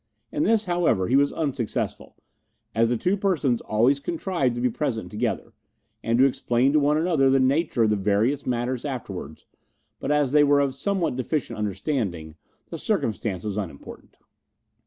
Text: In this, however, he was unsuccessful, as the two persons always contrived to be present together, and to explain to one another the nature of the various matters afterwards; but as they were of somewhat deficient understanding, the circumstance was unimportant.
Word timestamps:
In 0.31 0.41
this, 0.41 0.65
however, 0.65 1.07
he 1.09 1.15
was 1.15 1.31
unsuccessful, 1.31 2.15
as 2.73 2.89
the 2.89 2.97
two 2.97 3.15
persons 3.15 3.61
always 3.61 3.99
contrived 3.99 4.55
to 4.55 4.61
be 4.61 4.67
present 4.71 5.11
together, 5.11 5.53
and 6.01 6.17
to 6.17 6.25
explain 6.25 6.73
to 6.73 6.79
one 6.79 6.97
another 6.97 7.29
the 7.29 7.39
nature 7.39 7.83
of 7.83 7.91
the 7.91 7.95
various 7.95 8.47
matters 8.47 8.83
afterwards; 8.83 9.45
but 9.99 10.09
as 10.09 10.31
they 10.31 10.43
were 10.43 10.59
of 10.59 10.73
somewhat 10.73 11.15
deficient 11.17 11.59
understanding, 11.59 12.33
the 12.71 12.79
circumstance 12.79 13.43
was 13.43 13.57
unimportant. 13.57 14.17